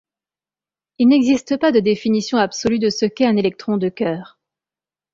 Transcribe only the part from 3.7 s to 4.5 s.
de cœur.